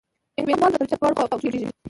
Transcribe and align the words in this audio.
وینګ 0.45 0.59
وال 0.61 0.71
د 0.73 0.77
پلچک 0.79 0.97
په 1.01 1.05
دواړو 1.07 1.17
خواو 1.17 1.39
کې 1.39 1.47
جوړیږي 1.49 1.69